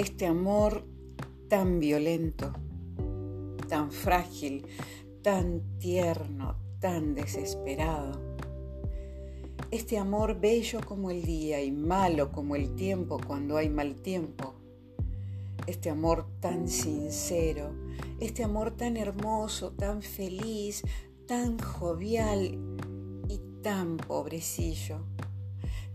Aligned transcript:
este 0.00 0.26
amor 0.26 0.86
tan 1.50 1.78
violento, 1.78 2.54
tan 3.68 3.92
frágil, 3.92 4.64
tan 5.20 5.60
tierno, 5.78 6.56
tan 6.78 7.14
desesperado. 7.14 8.18
Este 9.70 9.98
amor 9.98 10.40
bello 10.40 10.80
como 10.86 11.10
el 11.10 11.22
día 11.22 11.62
y 11.62 11.70
malo 11.70 12.32
como 12.32 12.56
el 12.56 12.74
tiempo 12.76 13.20
cuando 13.26 13.58
hay 13.58 13.68
mal 13.68 13.94
tiempo. 13.96 14.54
Este 15.66 15.90
amor 15.90 16.26
tan 16.40 16.66
sincero, 16.66 17.70
este 18.20 18.42
amor 18.42 18.70
tan 18.70 18.96
hermoso, 18.96 19.72
tan 19.72 20.00
feliz, 20.00 20.82
tan 21.26 21.58
jovial 21.58 22.58
y 23.28 23.38
tan 23.62 23.98
pobrecillo 23.98 25.04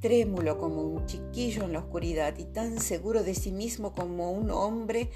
trémulo 0.00 0.58
como 0.58 0.82
un 0.82 1.06
chiquillo 1.06 1.64
en 1.64 1.72
la 1.72 1.80
oscuridad 1.80 2.36
y 2.38 2.44
tan 2.44 2.78
seguro 2.78 3.22
de 3.22 3.34
sí 3.34 3.52
mismo 3.52 3.92
como 3.94 4.30
un 4.30 4.50
hombre 4.50 5.10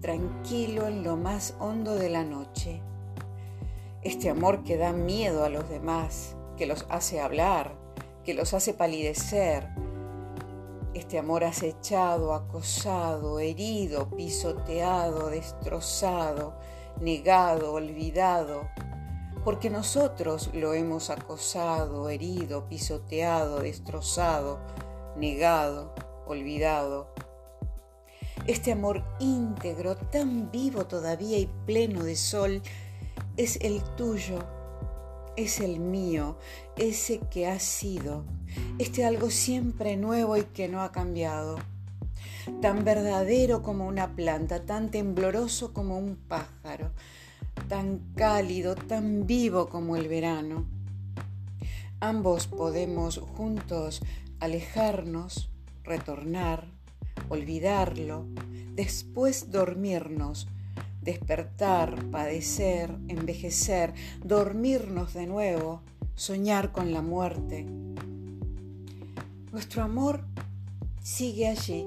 tranquilo 0.00 0.86
en 0.86 1.02
lo 1.02 1.16
más 1.16 1.54
hondo 1.58 1.96
de 1.96 2.08
la 2.08 2.24
noche. 2.24 2.80
Este 4.02 4.30
amor 4.30 4.62
que 4.62 4.76
da 4.76 4.92
miedo 4.92 5.44
a 5.44 5.48
los 5.48 5.68
demás, 5.68 6.36
que 6.56 6.66
los 6.66 6.86
hace 6.88 7.20
hablar, 7.20 7.76
que 8.24 8.34
los 8.34 8.54
hace 8.54 8.74
palidecer. 8.74 9.68
Este 10.94 11.18
amor 11.18 11.44
acechado, 11.44 12.32
acosado, 12.32 13.40
herido, 13.40 14.08
pisoteado, 14.10 15.30
destrozado, 15.30 16.58
negado, 17.00 17.72
olvidado, 17.72 18.68
porque 19.48 19.70
nosotros 19.70 20.50
lo 20.52 20.74
hemos 20.74 21.08
acosado, 21.08 22.10
herido, 22.10 22.68
pisoteado, 22.68 23.60
destrozado, 23.60 24.58
negado, 25.16 25.94
olvidado. 26.26 27.14
Este 28.46 28.72
amor 28.72 29.02
íntegro, 29.20 29.96
tan 29.96 30.50
vivo 30.50 30.84
todavía 30.84 31.38
y 31.38 31.46
pleno 31.64 32.04
de 32.04 32.14
sol, 32.14 32.60
es 33.38 33.56
el 33.62 33.82
tuyo, 33.96 34.38
es 35.34 35.60
el 35.60 35.80
mío, 35.80 36.36
ese 36.76 37.20
que 37.30 37.46
ha 37.46 37.58
sido, 37.58 38.26
este 38.78 39.06
algo 39.06 39.30
siempre 39.30 39.96
nuevo 39.96 40.36
y 40.36 40.42
que 40.42 40.68
no 40.68 40.82
ha 40.82 40.92
cambiado, 40.92 41.56
tan 42.60 42.84
verdadero 42.84 43.62
como 43.62 43.86
una 43.86 44.14
planta, 44.14 44.66
tan 44.66 44.90
tembloroso 44.90 45.72
como 45.72 45.96
un 45.96 46.16
pájaro, 46.16 46.90
tan 47.68 48.00
cálido, 48.14 48.74
tan 48.74 49.26
vivo 49.26 49.68
como 49.68 49.96
el 49.96 50.08
verano. 50.08 50.66
Ambos 52.00 52.46
podemos 52.46 53.18
juntos 53.18 54.00
alejarnos, 54.40 55.50
retornar, 55.84 56.70
olvidarlo, 57.28 58.26
después 58.74 59.50
dormirnos, 59.50 60.48
despertar, 61.02 62.04
padecer, 62.10 62.90
envejecer, 63.08 63.92
dormirnos 64.24 65.14
de 65.14 65.26
nuevo, 65.26 65.82
soñar 66.14 66.72
con 66.72 66.92
la 66.92 67.02
muerte. 67.02 67.66
Nuestro 69.52 69.82
amor 69.82 70.24
sigue 71.02 71.48
allí, 71.48 71.86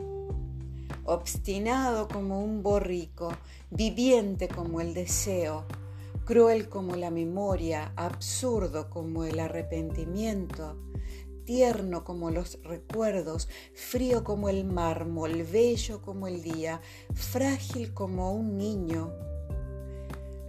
obstinado 1.05 2.07
como 2.07 2.44
un 2.44 2.63
borrico, 2.63 3.31
viviente 3.69 4.47
como 4.47 4.81
el 4.81 4.94
deseo, 4.94 5.66
cruel 6.25 6.69
como 6.69 6.95
la 6.95 7.11
memoria, 7.11 7.94
absurdo 7.95 8.89
como 8.89 9.25
el 9.25 9.39
arrepentimiento, 9.39 10.77
tierno 11.45 12.03
como 12.03 12.31
los 12.31 12.59
recuerdos, 12.63 13.49
frío 13.73 14.23
como 14.23 14.49
el 14.49 14.63
mármol, 14.63 15.44
bello 15.44 16.02
como 16.02 16.27
el 16.27 16.41
día, 16.41 16.81
frágil 17.13 17.94
como 17.94 18.31
un 18.31 18.57
niño. 18.57 19.11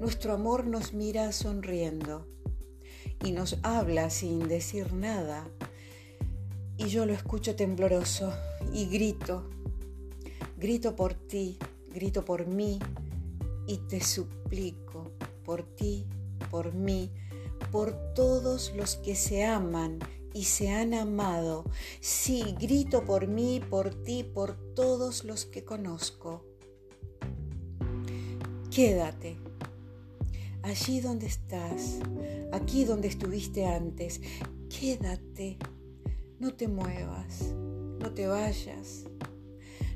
Nuestro 0.00 0.34
amor 0.34 0.66
nos 0.66 0.92
mira 0.92 1.32
sonriendo 1.32 2.26
y 3.24 3.32
nos 3.32 3.58
habla 3.62 4.10
sin 4.10 4.48
decir 4.48 4.92
nada. 4.92 5.48
Y 6.76 6.86
yo 6.86 7.06
lo 7.06 7.12
escucho 7.12 7.54
tembloroso 7.54 8.32
y 8.72 8.86
grito, 8.86 9.48
grito 10.62 10.94
por 10.94 11.14
ti, 11.14 11.58
grito 11.92 12.24
por 12.24 12.46
mí 12.46 12.78
y 13.66 13.78
te 13.78 14.00
suplico 14.00 15.10
por 15.44 15.64
ti, 15.64 16.06
por 16.52 16.72
mí, 16.72 17.10
por 17.72 18.14
todos 18.14 18.72
los 18.76 18.94
que 18.94 19.16
se 19.16 19.44
aman 19.44 19.98
y 20.32 20.44
se 20.44 20.70
han 20.70 20.94
amado. 20.94 21.64
Sí, 22.00 22.54
grito 22.60 23.04
por 23.04 23.26
mí, 23.26 23.60
por 23.68 24.04
ti, 24.04 24.22
por 24.22 24.54
todos 24.76 25.24
los 25.24 25.46
que 25.46 25.64
conozco. 25.64 26.44
Quédate 28.70 29.38
allí 30.62 31.00
donde 31.00 31.26
estás, 31.26 31.98
aquí 32.52 32.84
donde 32.84 33.08
estuviste 33.08 33.66
antes. 33.66 34.20
Quédate, 34.68 35.58
no 36.38 36.54
te 36.54 36.68
muevas, 36.68 37.52
no 37.98 38.14
te 38.14 38.28
vayas. 38.28 39.06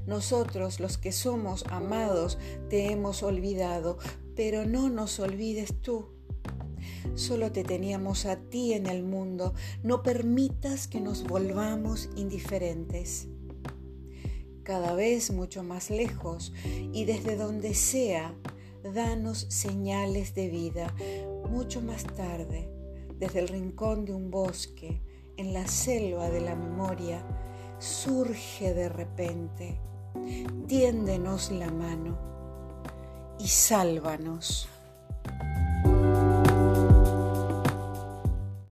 Nosotros, 0.07 0.79
los 0.79 0.99
que 0.99 1.11
somos 1.11 1.65
amados, 1.69 2.39
te 2.71 2.93
hemos 2.93 3.23
olvidado, 3.23 3.99
pero 4.37 4.65
no 4.65 4.89
nos 4.89 5.19
olvides 5.19 5.81
tú. 5.81 6.07
Solo 7.15 7.51
te 7.51 7.65
teníamos 7.65 8.27
a 8.27 8.37
ti 8.37 8.75
en 8.75 8.87
el 8.87 9.03
mundo. 9.03 9.55
No 9.83 10.03
permitas 10.03 10.87
que 10.87 11.01
nos 11.01 11.25
volvamos 11.25 12.09
indiferentes. 12.15 13.29
Cada 14.63 14.95
vez 14.95 15.31
mucho 15.33 15.63
más 15.63 15.91
lejos 15.91 16.53
y 16.93 17.05
desde 17.05 17.37
donde 17.37 17.75
sea, 17.75 18.35
danos 18.95 19.47
señales 19.49 20.35
de 20.35 20.49
vida. 20.49 20.95
Mucho 21.51 21.81
más 21.81 22.05
tarde, 22.05 22.69
desde 23.19 23.41
el 23.41 23.49
rincón 23.49 24.05
de 24.05 24.13
un 24.13 24.31
bosque, 24.31 25.01
en 25.37 25.53
la 25.53 25.67
selva 25.67 26.31
de 26.31 26.41
la 26.41 26.55
memoria, 26.55 27.25
surge 27.79 28.73
de 28.75 28.89
repente 28.89 29.81
tiéndenos 30.67 31.51
la 31.51 31.71
mano 31.71 32.17
y 33.39 33.49
sálvanos. 33.49 34.69